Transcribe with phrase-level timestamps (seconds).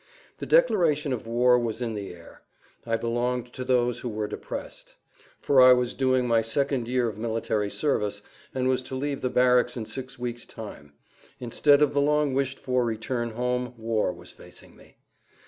[0.39, 2.41] The declaration of war was in the air.
[2.87, 4.95] I belonged to those who were depressed.
[5.39, 9.29] For I was doing my second year of military service and was to leave the
[9.29, 10.93] barracks in six weeks' time.
[11.39, 14.97] Instead of the long wished for return home war was facing me.